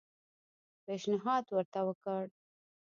پېشنهاد 0.85 1.45
ورته 1.55 1.79
وکړ. 1.87 2.25